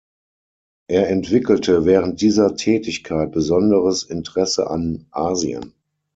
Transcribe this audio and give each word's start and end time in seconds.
Er 0.87 1.09
entwickelte 1.09 1.85
während 1.85 2.21
dieser 2.21 2.55
Tätigkeit 2.55 3.31
besonderes 3.31 4.01
Interesse 4.01 4.67
an 4.67 5.05
Asien. 5.11 5.75